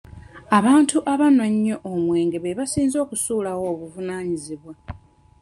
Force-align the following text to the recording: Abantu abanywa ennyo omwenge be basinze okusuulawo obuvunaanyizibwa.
Abantu 0.57 0.97
abanywa 1.13 1.45
ennyo 1.51 1.75
omwenge 1.91 2.37
be 2.39 2.57
basinze 2.59 2.97
okusuulawo 3.03 3.63
obuvunaanyizibwa. 3.73 4.73